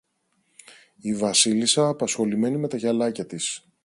Η 1.01 1.13
Βασίλισσα, 1.13 1.87
απασχολημένη 1.87 2.57
με 2.57 2.67
τα 2.67 2.77
γυαλάκια 2.77 3.25
της 3.25 3.67